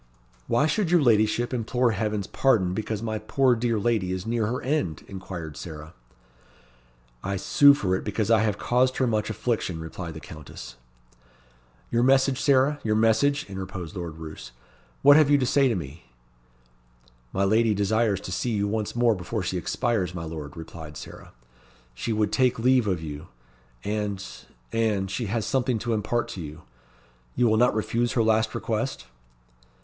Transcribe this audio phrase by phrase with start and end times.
[0.47, 4.59] "Why should your ladyship implore Heaven's pardon because my poor dear lady is near her
[4.63, 5.93] end?" inquired Sarah.
[7.23, 10.75] "I sue for it because I have caused her much affliction," replied the Countess.
[11.91, 14.53] "Your message, Sarah your message?" interposed Lord Roos.
[15.03, 16.05] "What have you to say to me?"
[17.31, 21.31] "My lady desires to see you once more before she expires, my lord," replied Sarah.
[21.93, 23.27] "She would take leave of you;
[23.83, 24.25] and
[24.71, 26.63] and she has something to impart to you.
[27.35, 29.05] You will not refuse her last request?"